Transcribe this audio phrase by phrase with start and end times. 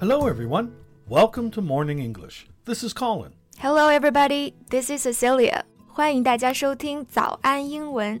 [0.00, 0.72] Hello, everyone.
[1.08, 2.46] Welcome to Morning English.
[2.64, 3.32] This is Colin.
[3.58, 4.54] Hello, everybody.
[4.70, 5.64] This is Cecilia.
[5.88, 8.20] 欢迎大家收听早安英文。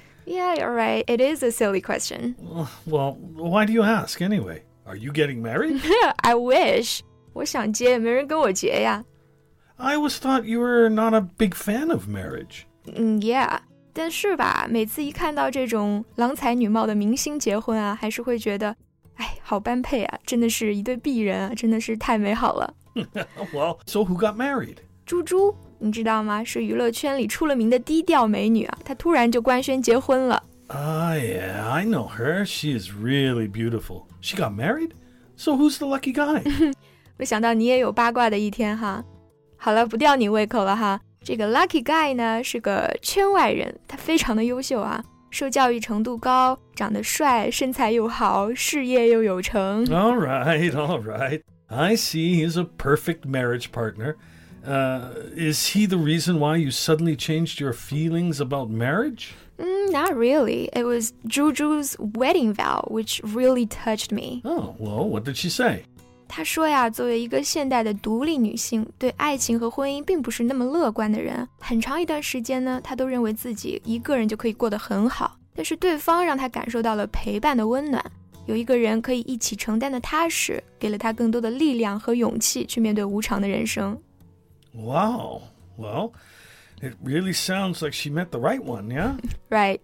[0.25, 1.03] Yeah, you're right.
[1.07, 2.35] It is a silly question.
[2.85, 4.63] Well, why do you ask anyway?
[4.85, 5.81] Are you getting married?
[6.23, 7.03] I wish.
[7.33, 7.45] I
[9.95, 12.65] always thought you were not a big fan of marriage.
[12.85, 13.59] Mm, 嗯，Yeah，
[13.93, 18.75] 但是吧，每次一看到这种郎才女貌的明星结婚啊，还是会觉得，
[19.15, 22.73] 哎，好般配啊，真的是一对璧人啊，真的是太美好了。
[23.53, 24.77] well, so who got married?
[25.05, 25.55] 朱珠。
[25.80, 26.42] 你知道吗？
[26.42, 30.42] 是娱乐圈里出了名的低调美女啊，她突然就官宣结婚了。
[30.68, 32.44] Ah, yeah, I know her.
[32.44, 34.06] She is really beautiful.
[34.20, 34.90] She got married?
[35.36, 36.42] So who's the lucky guy?
[37.16, 39.04] 没想到你也有八卦的一天哈。
[39.56, 41.00] 好了，不吊你胃口了哈。
[41.22, 49.84] 这个 Lucky Guy 呢是个圈外人，他非常的优秀啊，受教育程度高，长得帅，身材又好，事业又有成。
[49.86, 51.40] all right, all right.
[51.66, 54.14] I see he's a perfect marriage partner.
[54.66, 59.34] Uh, is he the reason why you suddenly changed your feelings about marriage?
[59.58, 60.68] Mm, not really.
[60.72, 64.42] It was Juju's wedding vow which really touched me.
[64.44, 65.84] Oh, well, what did she say?
[66.28, 75.38] 她说呀，作为一个现代的独立女性，对爱情和婚姻并不是那么乐观的人，很长一段时间呢，她都认为自己一个人就可以过得很好。
[75.54, 78.04] 但是对方让她感受到了陪伴的温暖，
[78.46, 83.96] 有一个人可以一起承担的踏实，给了她更多的力量和勇气去面对无常的人生。
[84.72, 85.42] Wow.
[85.76, 86.12] Well,
[86.80, 89.16] it really sounds like she met the right one, yeah?
[89.50, 89.80] Right.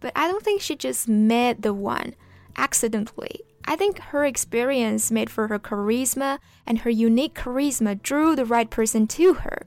[0.00, 2.14] But I don't think she just met the one
[2.56, 3.40] accidentally.
[3.64, 8.68] I think her experience made for her charisma, and her unique charisma drew the right
[8.68, 9.62] person to her.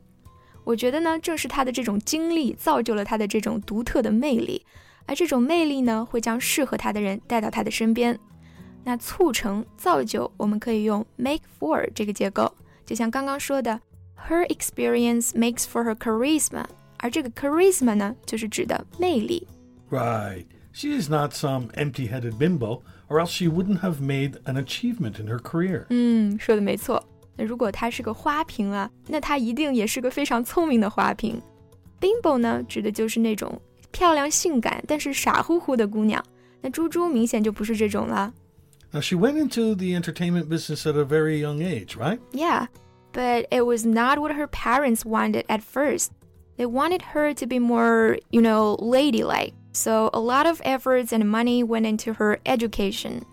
[0.65, 4.65] 我觉得呢，正是她的这种经历造就了她的这种独特的魅力，
[5.05, 8.19] 而这种魅力呢，会将适合她的人带到她的身边。
[8.83, 12.53] 那促成、造就，我们可以用 make for 这个结构，
[12.85, 13.79] 就像刚刚说的
[14.30, 16.64] her experience makes for her charisma，
[16.98, 19.46] 而这个 charisma 呢，就是指的魅力。
[19.90, 20.46] Right.
[20.72, 25.20] She is not some empty headed bimbo, or else she wouldn't have made an achievement
[25.20, 25.86] in her career.
[25.90, 27.04] 嗯，说的没错。
[27.36, 31.42] 那如果她是个花瓶啊，那她一定也是个非常聪明的花瓶。
[32.00, 33.60] Bimbo 呢，指的就是那种
[33.90, 36.24] 漂亮性感但是傻乎乎的姑娘。
[36.60, 38.32] 那朱珠明显就不是这种了。
[38.92, 42.18] Now she went into the entertainment business at a very young age, right?
[42.32, 42.68] Yeah.
[43.11, 46.11] but it was not what her parents wanted at first.
[46.57, 49.53] They wanted her to be more, you know, ladylike.
[49.73, 53.23] So a lot of efforts and money went into her education.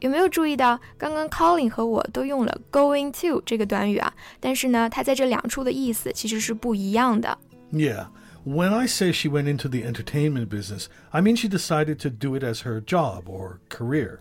[0.00, 4.14] 有没有注意到，刚刚 Colin 和我都用了 going to 这个短语啊？
[4.40, 7.36] 但是呢，它在这两处的意思其实是不一样的。
[7.72, 8.06] Yeah.
[8.46, 12.34] When I say she went into the entertainment business, I mean she decided to do
[12.38, 14.20] it as her job or career.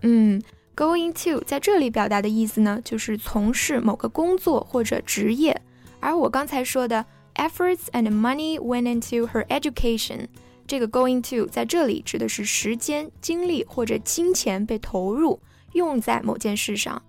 [0.76, 5.60] Going to 在这里表达的意思呢，就是从事某个工作或者职业。
[6.00, 7.04] 而我刚才说的
[7.36, 10.28] efforts and money went into her education，
[10.68, 15.40] 这个 going to 在这里指的是时间、精力或者金钱被投入，
[15.74, 17.02] 用在某件事上。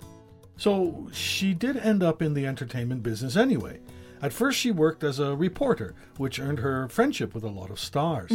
[0.57, 3.81] So she did end up in the entertainment business anyway.
[4.21, 7.79] At first, she worked as a reporter, which earned her friendship with a lot of
[7.79, 8.31] stars.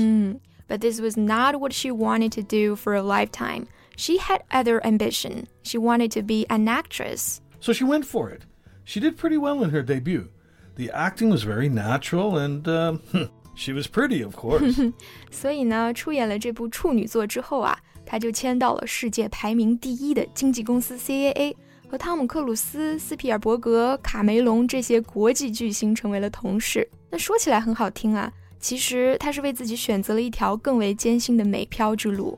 [0.67, 3.67] But this was not what she wanted to do for a lifetime.
[3.97, 5.47] She had other ambition.
[5.63, 7.37] She wanted to be an actress.
[7.59, 8.41] So she went for it.
[8.85, 10.29] She did pretty well in her debut.
[10.75, 12.99] The acting was very natural, and um,
[13.55, 14.91] she was pretty, of course.
[15.29, 21.55] 所以呢，出演了这部处女作之后啊，她就签到了世界排名第一的经纪公司 CAA，
[21.87, 26.89] 和汤姆·克鲁斯、斯皮尔伯格、卡梅隆这些国际巨星成为了同事。
[27.11, 32.37] 那说起来很好听啊，其实她是为自己选择了一条更为艰辛的美漂之路。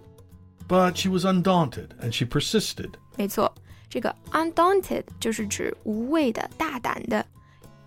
[0.70, 2.92] but she was undaunted, and she persisted.
[3.18, 3.54] 没错，
[3.90, 7.26] 这个 undaunted 就是指无畏的、大胆的。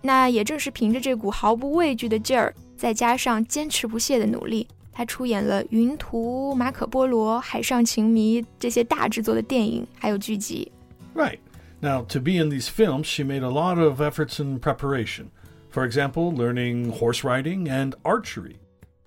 [0.01, 10.71] 那也正是凭着这股毫不畏惧的劲儿，再加上坚持不懈的努力，她出演了《云图》《马可波罗》《海上情迷》这些大制作的电影，还有剧集。
[11.13, 11.39] Right.
[11.81, 15.27] Now, to be in these films, she made a lot of efforts in preparation.
[15.71, 18.55] For example, learning horse riding and archery.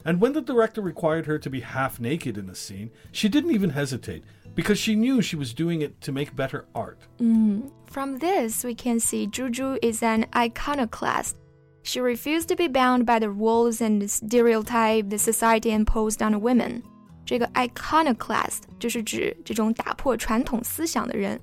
[0.06, 3.52] And when the director required her to be half naked in a scene, she didn't
[3.52, 4.22] even hesitate.
[4.54, 6.98] because she knew she was doing it to make better art.
[7.20, 7.70] Mm.
[7.86, 11.36] From this, we can see Juju is an iconoclast.
[11.82, 16.82] She refused to be bound by the rules and stereotype the society imposed on women.
[17.24, 21.40] 这个 iconoclast 就是指这种打破传统思想的人。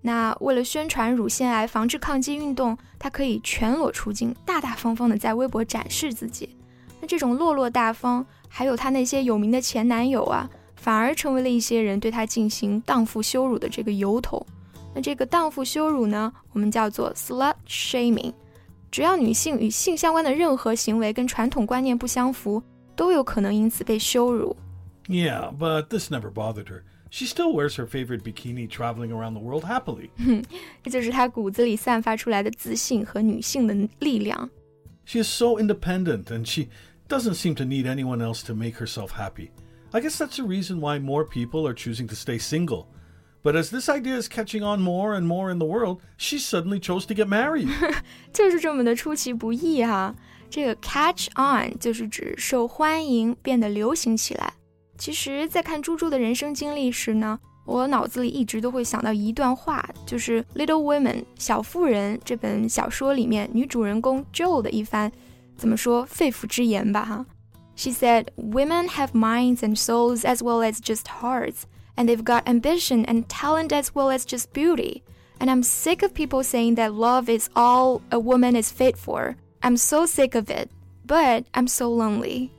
[0.00, 6.56] 那为了宣传乳腺癌防治抗击运动，她可以全裸出镜，大大方方的在微博展示自己。
[7.00, 14.46] 那这种落落大方，还有她那些有名的前男友啊，反而成为了一些人对她进行荡妇羞辱的这个由头。
[14.94, 18.32] 那这个荡妇羞辱呢，我们叫做 slut shaming。
[18.90, 22.62] 只要女性与性相关的任何行为跟传统观念不相符，
[22.94, 24.56] 都有可能因此被羞辱。
[25.06, 26.82] Yeah, but this never bothered her.
[27.10, 30.10] She still wears her favorite bikini traveling around the world happily.
[30.82, 34.48] 这就是她骨子里散发出来的自信和女性的力量。
[35.04, 36.68] She is so independent and she
[37.11, 39.51] doesn't seem to need anyone else to make herself happy.
[39.91, 42.85] I guess that's the reason why more people are choosing to stay single.
[43.43, 46.79] But as this idea is catching on more and more in the world, she suddenly
[46.79, 47.67] chose to get married.
[48.31, 50.15] 就是这么的出其不意哈、啊。
[50.49, 54.53] 这个 catch on 就是指受欢迎，变得流行起来。
[54.97, 65.11] 其实，在看朱珠的人生经历时呢，我脑子里一直都会想到一段话，就是《Little Women》小妇人这本小说里面女主人公 Jo 的一番
[65.60, 67.26] 怎么说肺腑之言吧哈。
[67.74, 71.64] She said, "Women have minds and souls as well as just hearts,
[71.96, 75.02] and they've got ambition and talent as well as just beauty."
[75.38, 79.36] And I'm sick of people saying that love is all a woman is fit for.
[79.62, 80.70] I'm so sick of it.
[81.06, 82.50] But I'm so lonely.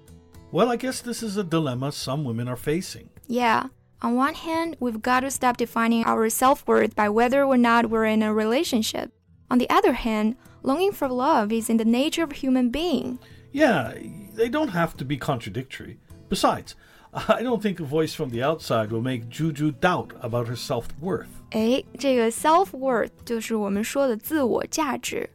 [0.52, 3.10] Well, I guess this is a dilemma some women are facing.
[3.28, 3.68] Yeah.
[4.02, 7.90] On one hand, we've got to stop defining our self worth by whether or not
[7.90, 9.12] we're in a relationship.
[9.52, 13.18] On the other hand, longing for love is in the nature of a human being.
[13.52, 13.94] Yeah,
[14.36, 15.98] they don't have to be contradictory.
[16.30, 16.76] Besides,
[17.14, 20.86] I don't think a voice from the outside will make Juju doubt about her self
[21.02, 21.28] worth.
[21.52, 25.30] 哎，这个 self worth 就是我们说的自我价值。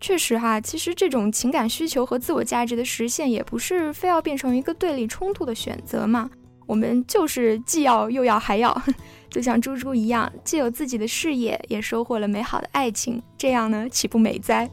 [0.00, 6.30] 确实哈，其实这种情感需求和自我价值的实现，也不是非要变成一个对立冲突的选择嘛。
[6.71, 8.81] 我们就是既要又要还要，
[9.29, 14.69] 就像猪猪一样，既有自己的事业，也收获了美好的爱情，这样呢，岂不美哉？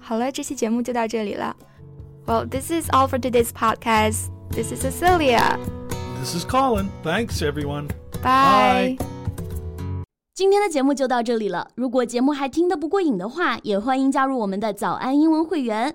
[0.00, 1.54] 好了，这期节目就到这里了。
[2.26, 4.30] Well, this is all for today's podcast.
[4.50, 5.56] This is Cecilia.
[6.18, 6.88] This is Colin.
[7.04, 7.90] Thanks, everyone.
[8.24, 8.98] Bye.
[10.34, 11.68] 今天的节目就到这里了。
[11.76, 15.94] 如果节目还听得不过瘾的话，也欢迎加入我们的早安英文会员。